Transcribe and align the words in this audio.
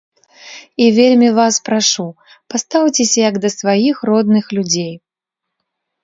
І 0.83 0.85
вельмі 0.99 1.27
вас 1.39 1.55
прашу, 1.67 2.05
пастаўцеся 2.53 3.19
як 3.29 3.35
да 3.43 3.49
сваіх 3.57 4.01
родных 4.11 4.45
людзей. 4.59 4.89